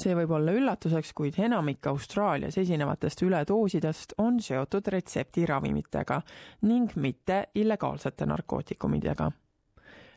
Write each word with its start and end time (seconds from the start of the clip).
see 0.00 0.14
võib 0.16 0.32
olla 0.36 0.54
üllatuseks, 0.56 1.12
kuid 1.16 1.36
enamik 1.42 1.86
Austraalias 1.90 2.56
esinevatest 2.60 3.22
üledoosidest 3.26 4.16
on 4.22 4.40
seotud 4.42 4.88
retseptiravimitega 4.94 6.20
ning 6.68 6.96
mitte 6.96 7.42
illegaalsete 7.54 8.26
narkootikumidega. 8.26 9.30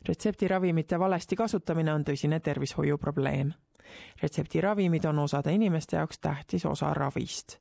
retseptiravimite 0.07 0.99
valesti 0.99 1.35
kasutamine 1.35 1.93
on 1.93 2.03
tõsine 2.03 2.39
tervishoiuprobleem. 2.39 3.53
retseptiravimid 4.21 5.05
on 5.05 5.19
osade 5.19 5.53
inimeste 5.53 5.97
jaoks 5.97 6.19
tähtis 6.19 6.65
osa 6.65 6.93
ravist, 6.93 7.57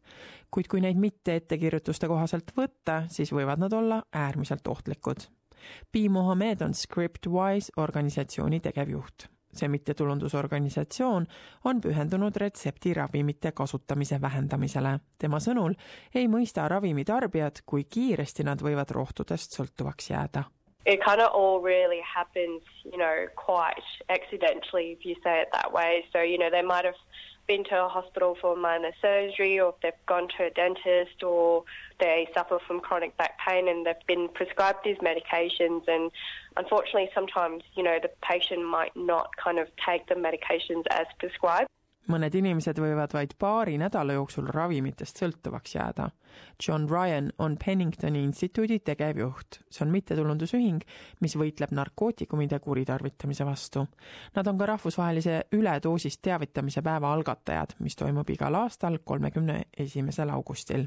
kuid 0.51 0.69
kui 0.69 0.81
neid 0.81 0.97
mitte 0.97 1.37
ettekirjutuste 1.37 2.09
kohaselt 2.09 2.53
võtta, 2.57 3.05
siis 3.09 3.33
võivad 3.33 3.59
nad 3.59 3.73
olla 3.73 4.03
äärmiselt 4.13 4.67
ohtlikud. 4.67 5.29
Pi 5.93 6.09
Mohammed 6.09 6.61
on 6.61 6.75
Scriptwise 6.75 7.73
organisatsiooni 7.77 8.61
tegevjuht 8.61 9.33
see 9.53 9.69
mittetulundusorganisatsioon 9.69 11.27
on 11.65 11.81
pühendunud 11.81 12.37
retseptiravimite 12.37 13.53
kasutamise 13.53 14.21
vähendamisele. 14.21 14.99
tema 15.19 15.39
sõnul 15.41 15.75
ei 16.15 16.29
mõista 16.29 16.69
ravimitarbijad, 16.69 17.63
kui 17.67 17.85
kiiresti 17.85 18.45
nad 18.45 18.63
võivad 18.63 18.91
rohtudest 18.91 19.53
sõltuvaks 19.59 20.11
jääda. 20.11 20.45
It 20.85 21.01
kind 21.05 21.21
of 21.21 21.31
all 21.33 21.63
really 21.63 22.03
happens, 22.03 22.63
you 22.85 22.99
know, 22.99 23.29
quite 23.37 23.87
accidentally 24.09 24.93
if 24.93 25.07
you 25.07 25.15
say 25.23 25.43
it 25.43 25.49
that 25.53 25.73
way. 25.73 26.05
So, 26.13 26.19
you 26.19 26.39
know, 26.39 26.51
they 26.51 26.63
might 26.63 26.85
have 26.85 26.99
been 27.47 27.65
to 27.65 27.85
a 27.85 27.89
hospital 27.89 28.37
for 28.41 28.57
minor 28.57 28.93
surgery 29.01 29.61
or 29.61 29.71
if 29.71 29.75
they've 29.83 30.07
gone 30.07 30.29
to 30.37 30.45
a 30.45 30.51
dentist 30.51 31.23
or 31.23 31.65
they 31.99 32.29
suffer 32.35 32.59
from 32.67 32.81
chronic 32.81 33.17
back 33.17 33.39
pain 33.47 33.69
and 33.69 33.87
they've 33.87 34.07
been 34.07 34.29
prescribed 34.29 34.79
these 34.85 34.99
medications. 34.99 35.87
And 35.89 36.11
unfortunately 36.57 37.11
sometimes 37.15 37.63
you 37.75 37.83
know 37.83 37.99
the 38.01 38.11
patient 38.23 38.65
might 38.65 38.97
not 38.97 39.31
kind 39.37 39.59
of 39.59 39.69
take 39.85 40.07
the 40.09 40.15
medications 40.15 40.85
as 40.91 41.07
prescribed 41.19 41.69
mõned 42.11 42.35
inimesed 42.35 42.79
võivad 42.83 43.13
vaid 43.15 43.35
paari 43.39 43.77
nädala 43.79 44.17
jooksul 44.17 44.49
ravimitest 44.51 45.21
sõltuvaks 45.23 45.77
jääda. 45.77 46.09
John 46.67 46.89
Ryan 46.91 47.31
on 47.39 47.57
Penningtoni 47.65 48.23
instituudi 48.25 48.79
tegevjuht. 48.81 49.61
see 49.71 49.85
on 49.85 49.93
mittetulundusühing, 49.93 50.83
mis 51.21 51.37
võitleb 51.37 51.71
narkootikumide 51.71 52.59
kuritarvitamise 52.59 53.45
vastu. 53.45 53.87
Nad 54.35 54.47
on 54.47 54.59
ka 54.59 54.67
rahvusvahelise 54.67 55.43
üledoosist 55.53 56.23
teavitamise 56.23 56.83
päeva 56.83 57.13
algatajad, 57.13 57.77
mis 57.79 57.97
toimub 57.97 58.31
igal 58.31 58.55
aastal 58.55 58.99
kolmekümne 59.05 59.63
esimesel 59.79 60.31
augustil. 60.31 60.87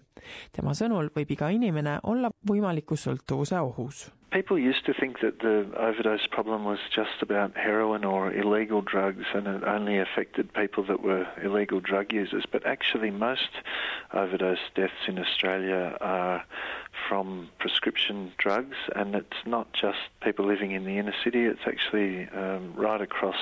tema 0.51 0.73
sõnul 0.73 1.09
võib 1.15 1.31
iga 1.31 1.49
inimene 1.49 1.99
olla 2.03 2.31
võimaliku 2.49 2.95
sõltuvuse 2.95 3.59
ohus 3.59 4.11
People 4.35 4.59
used 4.59 4.85
to 4.85 4.93
think 4.93 5.21
that 5.21 5.39
the 5.39 5.65
overdose 5.77 6.27
problem 6.27 6.65
was 6.65 6.79
just 6.93 7.21
about 7.21 7.55
heroin 7.55 8.03
or 8.03 8.33
illegal 8.33 8.81
drugs 8.81 9.23
and 9.33 9.47
it 9.47 9.63
only 9.63 9.97
affected 9.97 10.53
people 10.53 10.83
that 10.83 11.01
were 11.01 11.25
illegal 11.41 11.79
drug 11.79 12.11
users. 12.11 12.43
But 12.51 12.65
actually, 12.65 13.11
most 13.11 13.47
overdose 14.13 14.59
deaths 14.75 15.07
in 15.07 15.19
Australia 15.19 15.95
are 16.01 16.43
from 17.07 17.47
prescription 17.59 18.33
drugs, 18.37 18.75
and 18.93 19.15
it's 19.15 19.45
not 19.45 19.71
just 19.71 19.99
people 20.21 20.45
living 20.45 20.71
in 20.71 20.83
the 20.83 20.97
inner 20.97 21.15
city, 21.23 21.45
it's 21.45 21.65
actually 21.65 22.27
um, 22.35 22.73
right 22.75 22.99
across 22.99 23.39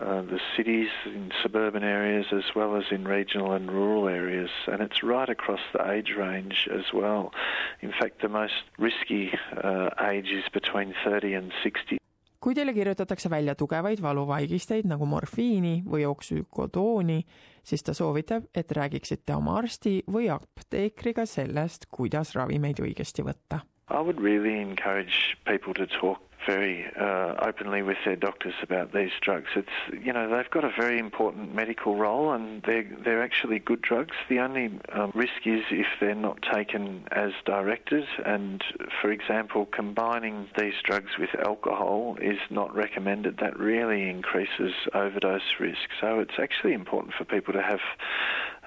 uh, 0.00 0.22
the 0.22 0.40
cities 0.56 0.88
in 1.06 1.30
suburban 1.42 1.84
areas 1.84 2.26
as 2.32 2.54
well 2.54 2.76
as 2.76 2.84
in 2.90 3.06
regional 3.06 3.52
and 3.52 3.70
rural 3.70 4.08
areas, 4.08 4.50
and 4.66 4.80
it's 4.80 5.02
right 5.02 5.28
across 5.28 5.60
the 5.72 5.90
age 5.90 6.14
range 6.16 6.68
as 6.72 6.92
well. 6.92 7.32
In 7.80 7.92
fact, 7.92 8.22
the 8.22 8.28
most 8.28 8.62
risky 8.78 9.32
uh, 9.62 9.90
age 10.00 10.30
is 10.30 10.44
between 10.52 10.94
30 11.04 11.34
and 11.34 11.52
60. 11.62 11.98
kui 12.40 12.54
teile 12.56 12.72
kirjutatakse 12.72 13.28
välja 13.30 13.52
tugevaid 13.54 14.00
valuvaigisteid 14.02 14.86
nagu 14.88 15.04
morfiini 15.06 15.82
või 15.84 16.06
oksükodooni, 16.08 17.18
siis 17.62 17.84
ta 17.84 17.92
soovitab, 17.92 18.46
et 18.56 18.72
räägiksite 18.72 19.36
oma 19.36 19.58
arsti 19.60 19.98
või 20.08 20.30
apteekriga 20.32 21.26
sellest, 21.28 21.84
kuidas 21.92 22.32
ravimeid 22.38 22.80
õigesti 22.80 23.26
võtta. 23.26 23.60
I 23.90 24.00
would 24.00 24.24
really 24.24 24.56
encourage 24.56 25.36
people 25.44 25.74
to 25.74 25.86
talk 26.00 26.29
very 26.46 26.86
uh, 26.98 27.34
openly 27.42 27.82
with 27.82 27.98
their 28.04 28.16
doctors 28.16 28.54
about 28.62 28.92
these 28.92 29.10
drugs. 29.20 29.48
It's 29.56 30.04
you 30.04 30.12
know 30.12 30.34
they've 30.34 30.50
got 30.50 30.64
a 30.64 30.70
very 30.76 30.98
important 30.98 31.54
medical 31.54 31.96
role 31.96 32.32
and 32.32 32.62
they're 32.62 32.88
they're 33.04 33.22
actually 33.22 33.58
good 33.58 33.82
drugs. 33.82 34.14
The 34.28 34.38
only 34.40 34.78
um, 34.92 35.12
risk 35.14 35.46
is 35.46 35.62
if 35.70 35.86
they're 36.00 36.14
not 36.14 36.38
taken 36.52 37.04
as 37.12 37.32
directed. 37.44 38.04
And 38.24 38.62
for 39.00 39.10
example, 39.10 39.66
combining 39.66 40.48
these 40.56 40.74
drugs 40.84 41.10
with 41.18 41.30
alcohol 41.44 42.16
is 42.20 42.38
not 42.50 42.74
recommended. 42.74 43.38
That 43.38 43.58
really 43.58 44.08
increases 44.08 44.72
overdose 44.94 45.58
risk. 45.58 45.88
So 46.00 46.20
it's 46.20 46.38
actually 46.38 46.72
important 46.72 47.14
for 47.14 47.24
people 47.24 47.52
to 47.54 47.62
have 47.62 47.80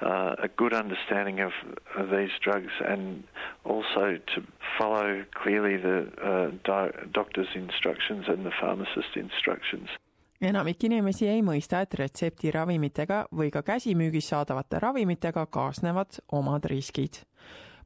uh, 0.01 0.35
a 0.39 0.47
good 0.47 0.73
understanding 0.73 1.39
of, 1.39 1.51
of, 1.95 2.09
these 2.09 2.31
drugs 2.41 2.71
and 2.85 3.23
also 3.63 4.19
to 4.35 4.43
follow 4.77 5.23
clearly 5.33 5.77
the 5.77 6.07
uh, 6.21 6.51
di- 6.63 6.91
doctor's 7.11 7.47
instructions 7.63 8.27
and 8.27 8.45
the 8.45 8.51
pharmacist 8.59 9.17
instructions. 9.17 9.89
enamik 10.43 10.83
inimesi 10.83 11.27
ei 11.27 11.41
mõista, 11.41 11.79
et 11.81 11.93
retseptiravimitega 11.95 13.25
või 13.31 13.51
ka 13.51 13.61
käsimüügis 13.63 14.27
saadavate 14.33 14.79
ravimitega 14.83 15.45
kaasnevad 15.45 16.19
omad 16.31 16.65
riskid. 16.65 17.23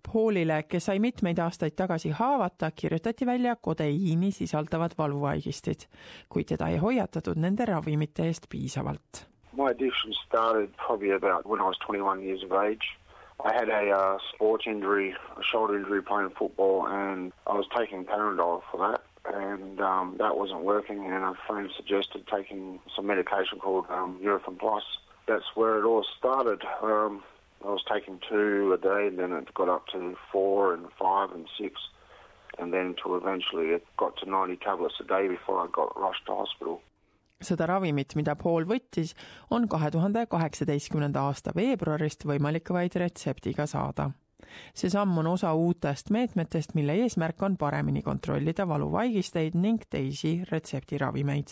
Paulile, 0.07 0.63
kes 0.63 0.85
sai 0.89 0.99
mitmeid 0.99 1.39
aastaid 1.39 1.75
tagasi 1.75 2.09
haavata, 2.17 2.71
kirjutati 2.71 3.25
välja 3.25 3.55
kodeiini 3.55 4.31
sisaldavad 4.31 4.97
valuvaigistid, 4.97 5.87
kuid 6.29 6.49
teda 6.53 6.69
ei 6.73 6.77
hoiatatud 6.77 7.37
nende 7.37 7.65
ravimite 7.65 8.25
eest 8.25 8.49
piisavalt 8.49 9.27
My 9.57 9.71
addiction 9.71 10.13
started 10.27 10.69
probably 10.77 11.09
about 11.11 11.47
when 11.47 11.59
I 11.59 11.63
was 11.63 11.77
21 11.79 12.21
years 12.21 12.43
of 12.43 12.51
age. 12.51 12.85
I 13.43 13.53
had 13.53 13.69
a 13.69 13.89
uh, 13.89 14.17
sports 14.33 14.65
injury, 14.67 15.15
a 15.35 15.43
shoulder 15.51 15.77
injury 15.77 16.03
playing 16.03 16.31
football, 16.37 16.85
and 16.87 17.33
I 17.47 17.53
was 17.53 17.65
taking 17.75 18.05
Panadol 18.05 18.61
for 18.71 18.77
that, 18.87 19.01
and 19.33 19.79
um, 19.81 20.15
that 20.19 20.37
wasn't 20.37 20.63
working. 20.63 21.05
And 21.05 21.23
a 21.23 21.33
friend 21.47 21.69
suggested 21.75 22.27
taking 22.27 22.79
some 22.95 23.07
medication 23.07 23.59
called 23.59 23.85
um, 23.89 24.19
Eurofin 24.23 24.59
Plus. 24.59 24.83
That's 25.27 25.45
where 25.55 25.79
it 25.79 25.85
all 25.85 26.05
started. 26.17 26.61
Um, 26.81 27.23
I 27.63 27.67
was 27.67 27.83
taking 27.91 28.19
two 28.29 28.73
a 28.73 28.77
day, 28.77 29.07
and 29.07 29.17
then 29.19 29.31
it 29.33 29.53
got 29.53 29.69
up 29.69 29.87
to 29.87 30.15
four 30.31 30.73
and 30.73 30.85
five 30.99 31.31
and 31.31 31.47
six, 31.59 31.73
and 32.59 32.73
then 32.73 32.95
to 33.03 33.15
eventually 33.15 33.67
it 33.67 33.85
got 33.97 34.15
to 34.17 34.29
90 34.29 34.57
tablets 34.57 34.95
a 34.99 35.03
day 35.03 35.27
before 35.27 35.61
I 35.61 35.67
got 35.71 35.99
rushed 35.99 36.25
to 36.27 36.35
hospital. 36.35 36.81
seda 37.41 37.67
ravimit, 37.69 38.15
mida 38.17 38.33
Paul 38.35 38.65
võttis, 38.65 39.13
on 39.53 39.67
kahe 39.69 39.91
tuhande 39.93 40.23
kaheksateistkümnenda 40.29 41.27
aasta 41.29 41.53
veebruarist 41.53 42.25
võimalik 42.25 42.71
vaid 42.73 42.97
retseptiga 42.97 43.67
saada. 43.69 44.09
See 44.73 44.89
samm 44.89 45.17
on 45.17 45.27
osa 45.27 45.53
uutest 45.53 46.09
meetmetest, 46.09 46.73
mille 46.73 46.93
eesmärk 46.93 47.43
on 47.43 47.57
paremini 47.57 48.01
kontrollida 48.01 48.67
valuvaigisteid 48.67 49.55
ning 49.55 49.81
teisi 49.89 50.41
retseptiravimeid. 50.51 51.47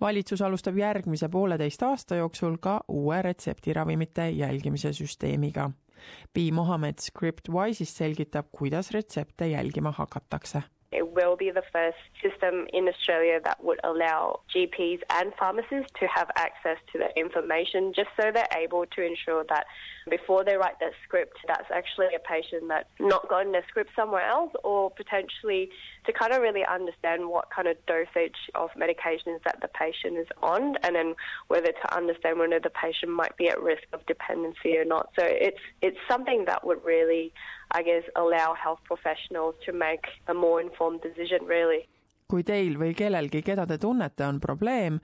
valitsus 0.00 0.42
alustab 0.42 0.76
järgmise 0.76 1.28
pooleteist 1.28 1.82
aasta 1.82 2.14
jooksul 2.14 2.56
ka 2.60 2.80
uue 2.88 3.22
retseptiravimite 3.22 4.30
jälgimise 4.30 4.92
süsteemiga. 4.92 5.70
Pi 6.34 6.52
Mohammed 6.52 6.98
Scriptwise'ist 6.98 7.96
selgitab, 7.96 8.46
kuidas 8.52 8.90
retsepte 8.90 9.48
jälgima 9.48 9.92
hakatakse 9.92 10.62
will 11.14 11.36
be 11.36 11.50
the 11.50 11.62
first 11.72 11.98
system 12.22 12.66
in 12.72 12.88
Australia 12.88 13.40
that 13.44 13.62
would 13.62 13.80
allow 13.84 14.40
GPs 14.54 15.00
and 15.10 15.32
pharmacists 15.38 15.92
to 16.00 16.06
have 16.06 16.30
access 16.36 16.78
to 16.92 16.98
the 16.98 17.08
information 17.18 17.92
just 17.94 18.08
so 18.20 18.30
they're 18.32 18.46
able 18.56 18.86
to 18.86 19.04
ensure 19.04 19.44
that 19.48 19.66
before 20.08 20.44
they 20.44 20.56
write 20.56 20.78
their 20.80 20.92
script, 21.04 21.36
that's 21.46 21.70
actually 21.70 22.08
a 22.14 22.18
patient 22.18 22.64
that's 22.68 22.88
not 22.98 23.28
gotten 23.28 23.54
a 23.54 23.62
script 23.68 23.90
somewhere 23.94 24.26
else 24.26 24.52
or 24.64 24.90
potentially 24.90 25.70
to 26.06 26.12
kind 26.12 26.32
of 26.32 26.40
really 26.40 26.64
understand 26.64 27.28
what 27.28 27.50
kind 27.50 27.68
of 27.68 27.76
dosage 27.86 28.36
of 28.54 28.70
medications 28.72 29.42
that 29.44 29.58
the 29.60 29.68
patient 29.68 30.18
is 30.18 30.26
on 30.42 30.76
and 30.82 30.96
then 30.96 31.14
whether 31.48 31.72
to 31.72 31.96
understand 31.96 32.38
whether 32.38 32.58
the 32.58 32.70
patient 32.70 33.12
might 33.12 33.36
be 33.36 33.48
at 33.48 33.60
risk 33.62 33.82
of 33.92 34.04
dependency 34.06 34.76
or 34.76 34.84
not. 34.84 35.10
So 35.18 35.24
it's 35.24 35.60
it's 35.80 35.98
something 36.08 36.44
that 36.46 36.66
would 36.66 36.84
really 36.84 37.32
I 37.74 37.82
guess, 37.82 38.02
allow 38.16 38.54
health 38.54 38.80
professionals 38.84 39.54
to 39.64 39.72
make 39.72 40.04
a 40.28 40.34
more 40.34 40.60
informed 40.60 41.00
decision, 41.02 41.46
really. 41.46 41.86
kui 42.32 42.46
teil 42.48 42.78
või 42.80 42.94
kellelgi, 42.96 43.42
keda 43.44 43.66
te 43.68 43.76
tunnete, 43.76 44.24
on 44.24 44.38
probleem, 44.40 44.94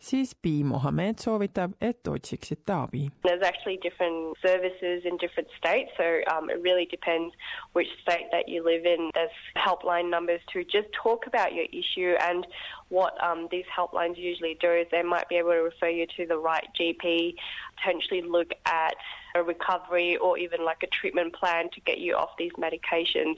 siis 0.00 0.34
Pi 0.34 0.62
Mohammed 0.64 1.18
soovitab, 1.20 1.74
et 1.82 2.08
otsiksite 2.08 2.72
abi. 2.72 3.02
There's 3.26 3.42
actually 3.42 3.78
different 3.82 4.38
services 4.40 5.04
in 5.04 5.18
different 5.18 5.50
states, 5.58 5.90
so 5.98 6.22
um, 6.32 6.48
it 6.48 6.62
really 6.62 6.86
depends 6.86 7.34
which 7.72 7.88
state 8.00 8.30
that 8.32 8.48
you 8.48 8.64
live 8.64 8.86
in. 8.86 9.10
There's 9.14 9.36
helpline 9.56 10.08
numbers 10.08 10.40
to 10.52 10.64
just 10.64 10.88
talk 11.02 11.26
about 11.26 11.52
your 11.52 11.66
issue 11.72 12.14
and 12.22 12.46
what 12.88 13.12
um, 13.22 13.48
these 13.50 13.66
helplines 13.76 14.16
usually 14.16 14.56
do 14.60 14.72
is 14.72 14.86
they 14.90 15.02
might 15.02 15.28
be 15.28 15.36
able 15.36 15.50
to 15.50 15.62
refer 15.62 15.88
you 15.88 16.06
to 16.16 16.26
the 16.26 16.38
right 16.38 16.66
GP, 16.78 17.34
potentially 17.76 18.22
look 18.22 18.52
at 18.64 18.94
a 19.38 19.42
recovery 19.42 20.16
or 20.16 20.38
even 20.38 20.64
like 20.64 20.82
a 20.82 20.86
treatment 20.88 21.34
plan 21.34 21.70
to 21.74 21.80
get 21.80 21.98
you 21.98 22.14
off 22.14 22.30
these 22.38 22.52
medications. 22.58 23.36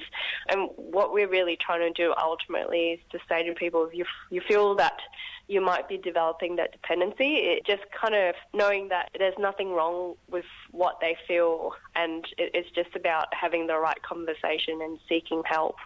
And 0.48 0.68
what 0.76 1.12
we're 1.12 1.28
really 1.28 1.56
trying 1.56 1.80
to 1.80 1.92
do 1.92 2.14
ultimately 2.20 2.92
is 2.92 3.00
to 3.12 3.18
say 3.28 3.42
to 3.46 3.54
people, 3.54 3.86
if 3.86 3.94
you, 3.94 4.04
you 4.30 4.40
feel 4.40 4.74
that 4.76 5.00
you 5.48 5.60
might 5.60 5.88
be 5.88 5.98
developing 5.98 6.56
that 6.56 6.72
dependency. 6.72 7.34
It 7.36 7.66
just 7.66 7.82
kind 7.90 8.14
of 8.14 8.34
knowing 8.54 8.88
that 8.88 9.10
there's 9.18 9.34
nothing 9.38 9.72
wrong 9.72 10.14
with 10.30 10.44
what 10.70 10.98
they 11.00 11.16
feel 11.26 11.72
and 11.96 12.24
it's 12.38 12.70
just 12.70 12.94
about 12.94 13.26
having 13.34 13.66
the 13.66 13.78
right 13.78 14.00
conversation 14.02 14.80
and 14.80 14.98
seeking 15.08 15.42
help. 15.44 15.76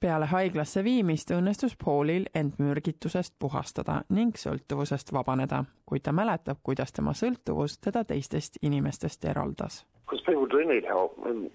Peale 0.00 0.26
haiglasse 0.26 0.84
viimist 0.84 1.30
õnnestus 1.30 1.76
Paulil 1.84 2.26
end 2.34 2.58
mürgitusest 2.58 3.34
puhastada 3.38 4.02
ning 4.08 4.36
sõltuvusest 4.36 5.12
vabaneda, 5.12 5.64
kuid 5.86 6.04
ta 6.06 6.12
mäletab, 6.12 6.58
kuidas 6.62 6.92
tema 6.92 7.14
sõltuvus 7.14 7.78
teda 7.78 8.04
teistest 8.04 8.58
inimestest 8.62 9.24
eraldas. 9.24 9.84
Because 10.06 10.24
people 10.26 10.46
do 10.46 10.64
need 10.68 10.84
help 10.84 11.18
and, 11.26 11.50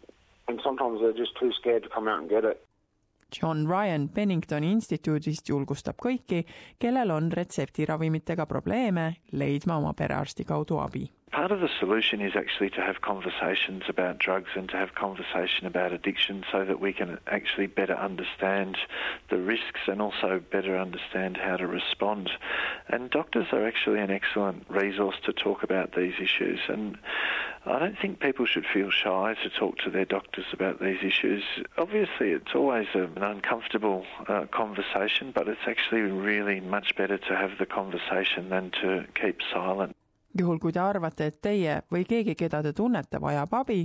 and 0.48 0.60
sometimes 0.64 1.00
they're 1.00 1.18
just 1.18 1.38
too 1.40 1.52
scared 1.60 1.84
to 1.84 1.90
come 1.90 2.08
out 2.08 2.20
and 2.20 2.30
get 2.30 2.44
it. 2.44 2.62
John 3.32 3.68
Ryan 3.68 4.10
Penningtoni 4.10 4.72
instituudist 4.76 5.50
julgustab 5.50 5.98
kõiki, 6.02 6.44
kellel 6.80 7.16
on 7.16 7.32
retseptiravimitega 7.32 8.46
probleeme, 8.46 9.14
leidma 9.32 9.80
oma 9.80 9.96
perearsti 9.98 10.46
kaudu 10.48 10.80
abi 10.84 11.08
Part 11.32 11.54
of 11.54 11.62
the 11.62 11.70
solution 11.80 12.20
is 12.20 12.34
actually 12.36 12.70
to 12.72 12.82
have 12.82 13.00
conversations 13.00 13.84
about 13.88 14.20
drugs 14.20 14.50
and 14.54 14.68
to 14.68 14.76
have 14.76 14.96
conversation 14.96 15.66
about 15.66 15.94
addiction 15.94 16.44
so 16.52 16.66
that 16.66 16.82
we 16.82 16.92
can 16.92 17.20
actually 17.26 17.68
better 17.68 17.96
understand 17.96 18.78
the 19.30 19.38
risks 19.38 19.80
and 19.88 20.02
also 20.02 20.42
better 20.52 20.78
understand 20.78 21.38
how 21.38 21.56
to 21.56 21.68
respond. 21.68 22.32
And 22.90 23.10
doctors 23.10 23.48
are 23.54 23.66
actually 23.66 24.02
an 24.02 24.12
excellent 24.12 24.66
resource 24.68 25.16
to 25.24 25.32
talk 25.32 25.64
about 25.64 25.96
these 25.96 26.16
issues. 26.22 26.60
And 26.68 26.98
I 27.66 27.78
don't 27.78 27.98
think 28.02 28.20
people 28.20 28.48
should 28.48 28.66
feel 28.74 28.90
shy 28.90 29.36
to 29.44 29.50
talk 29.50 29.78
to 29.84 29.92
their 29.92 30.06
doctors 30.06 30.46
about 30.52 30.80
these 30.80 30.98
issues. 31.04 31.44
Obviously, 31.78 32.32
it's 32.32 32.56
always 32.56 32.88
an 32.96 33.22
uncomfortable 33.22 34.04
uh, 34.28 34.46
conversation, 34.52 35.32
but 35.32 35.48
it's 35.48 35.68
actually 35.68 36.02
really 36.02 36.60
much 36.60 36.96
better 36.96 37.20
to 37.20 37.36
have 37.36 37.52
the 37.60 37.68
conversation 37.68 38.50
than 38.50 38.72
to 38.82 39.06
keep 39.14 39.38
silent. 39.54 39.96
juhul, 40.34 40.62
kui 40.64 40.72
te 40.72 40.80
arvate, 40.80 41.26
et 41.28 41.42
teie 41.44 41.82
või 41.92 42.06
keegi, 42.08 42.38
keda 42.40 42.62
te 42.64 42.72
tunnete, 42.74 43.20
vajab 43.20 43.52
abi, 43.62 43.82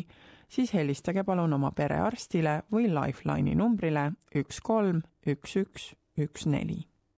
siis 0.49 0.71
helistage 0.79 1.27
palun 1.27 1.59
oma 1.59 1.73
perearstile 1.75 2.61
või 2.73 2.87
Lifeline'i 2.87 3.59
numbrile 3.59 4.13
üks 4.31 4.63
kolm 4.63 5.03
üks 5.27 5.57
üks 5.59 5.91
üks 6.23 6.47
neli 6.47 6.85